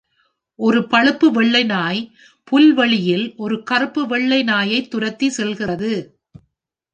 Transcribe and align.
ஒரு 0.59 0.87
பழுப்பு 0.87 1.31
வெள்ளை 1.31 1.63
நாய், 1.63 2.01
புல்வெளியில் 2.43 3.33
ஒரு 3.37 3.63
கறுப்பு 3.63 4.07
வெள்ளை 4.07 4.43
நாயைத் 4.43 4.89
துரத்தி 4.89 5.29
செல்கிறது. 5.29 5.93